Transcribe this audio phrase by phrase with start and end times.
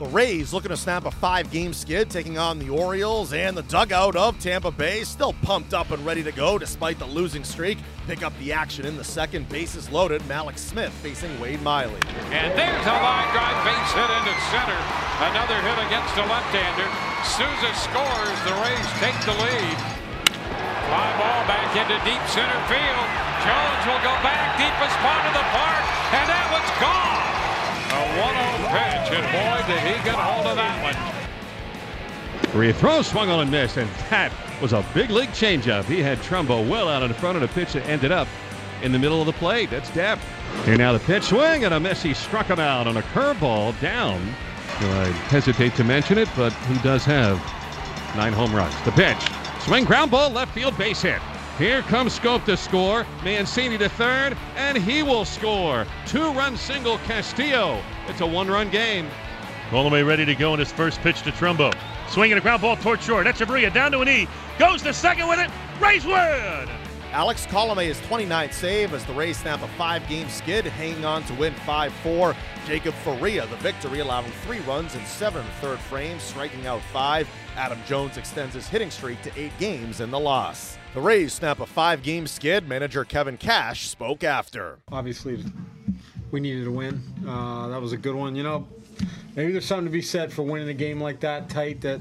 [0.00, 3.68] The Rays looking to snap a five game skid, taking on the Orioles, and the
[3.68, 7.76] dugout of Tampa Bay still pumped up and ready to go despite the losing streak.
[8.08, 10.22] Pick up the action in the second, bases loaded.
[10.24, 12.00] Mallex Smith facing Wade Miley.
[12.32, 14.80] And there's a line drive base hit into center.
[15.20, 16.88] Another hit against a left hander.
[17.36, 18.40] Souza scores.
[18.48, 19.78] The Rays take the lead.
[20.88, 23.08] Fly ball back into deep center field.
[23.44, 25.84] Jones will go back deepest part of the park,
[26.16, 27.39] and that one's gone.
[27.90, 32.72] A 1-0 pitch, and boy, did he get hold of that one.
[32.74, 35.84] Throw swung on and missed, and that was a big league changeup.
[35.84, 38.28] He had Trumbo well out in front of the pitch that ended up
[38.82, 39.70] in the middle of the plate.
[39.70, 40.18] That's Depp.
[40.64, 42.02] Here now the pitch swing and a miss.
[42.02, 44.20] He struck him out on a curveball down.
[44.68, 47.36] I hesitate to mention it, but he does have
[48.16, 48.74] nine home runs.
[48.84, 49.18] The pitch,
[49.60, 51.20] swing ground ball, left field base hit.
[51.60, 53.04] Here comes Schoop to score.
[53.22, 55.86] Mancini to third, and he will score.
[56.06, 57.82] Two-run single Castillo.
[58.08, 59.10] It's a one-run game.
[59.68, 61.70] Colomé ready to go in his first pitch to Trumbo.
[62.08, 63.26] Swinging a ground ball toward short.
[63.26, 64.26] Hechavarria down to an E.
[64.58, 65.50] Goes to second with it.
[66.06, 66.89] Win!
[67.12, 71.24] Alex Colomé is 29th save as the Rays snap a five game skid, hanging on
[71.24, 72.36] to win 5 4.
[72.66, 77.28] Jacob Faria, the victory, allowing three runs in seven third frames, striking out five.
[77.56, 80.78] Adam Jones extends his hitting streak to eight games in the loss.
[80.94, 82.68] The Rays snap a five game skid.
[82.68, 84.78] Manager Kevin Cash spoke after.
[84.92, 85.44] Obviously,
[86.30, 87.02] we needed a win.
[87.26, 88.36] Uh, that was a good one.
[88.36, 88.68] You know,
[89.34, 92.00] maybe there's something to be said for winning a game like that tight that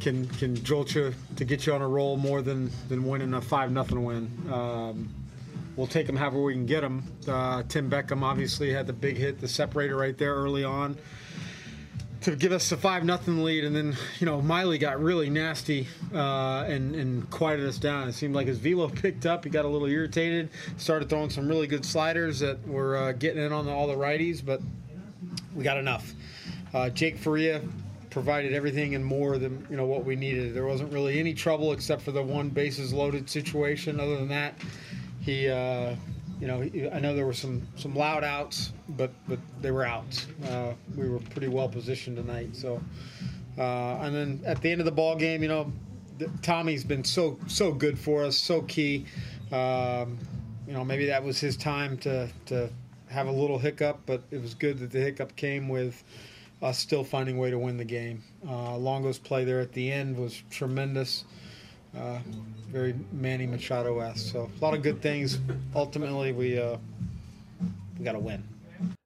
[0.00, 3.40] can can jolt you to get you on a roll more than than winning a
[3.40, 4.30] five nothing win.
[4.50, 5.14] Um,
[5.76, 7.04] we'll take them however we can get them.
[7.26, 10.96] Uh, Tim Beckham obviously had the big hit, the separator right there early on
[12.22, 15.86] to give us a five nothing lead, and then you know Miley got really nasty
[16.12, 18.08] uh, and and quieted us down.
[18.08, 19.44] It seemed like his velo picked up.
[19.44, 20.50] He got a little irritated.
[20.76, 23.94] Started throwing some really good sliders that were uh, getting in on the, all the
[23.94, 24.60] righties, but
[25.54, 26.12] we got enough.
[26.74, 27.62] Uh, Jake Faria
[28.10, 30.54] provided everything and more than you know what we needed.
[30.54, 34.00] There wasn't really any trouble except for the one bases loaded situation.
[34.00, 34.54] Other than that,
[35.20, 35.48] he.
[35.48, 35.94] Uh,
[36.40, 40.26] you know, I know there were some, some loud outs, but but they were outs.
[40.48, 42.54] Uh, we were pretty well positioned tonight.
[42.54, 42.80] So,
[43.58, 45.72] uh, and then at the end of the ball game, you know,
[46.42, 49.06] Tommy's been so so good for us, so key.
[49.50, 50.18] Um,
[50.66, 52.70] you know, maybe that was his time to to
[53.08, 56.04] have a little hiccup, but it was good that the hiccup came with
[56.62, 58.22] us still finding a way to win the game.
[58.46, 61.24] Uh, Longo's play there at the end was tremendous.
[61.96, 62.18] Uh,
[62.68, 64.32] very Manny Machado esque.
[64.32, 65.38] So a lot of good things.
[65.74, 66.76] Ultimately, we uh,
[67.98, 68.44] we got to win.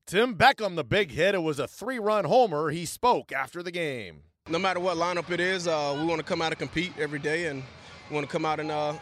[0.06, 1.34] Tim Beckham, the big hit.
[1.34, 2.70] It was a three-run homer.
[2.70, 4.22] He spoke after the game.
[4.48, 7.20] No matter what lineup it is, uh, we want to come out and compete every
[7.20, 7.62] day, and
[8.10, 8.94] we want to come out and uh,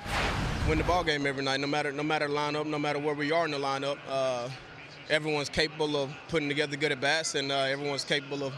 [0.69, 1.61] win the ball game every night.
[1.61, 4.49] No matter no matter lineup, no matter where we are in the lineup, uh,
[5.11, 8.55] everyone's capable of putting together good at bats, and uh, everyone's capable of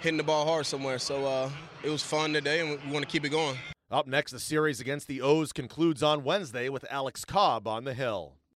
[0.00, 0.98] hitting the ball hard somewhere.
[0.98, 1.50] So uh,
[1.82, 3.58] it was fun today, and we want to keep it going.
[3.90, 7.92] Up next, the series against the O's concludes on Wednesday with Alex Cobb on the
[7.92, 8.39] hill.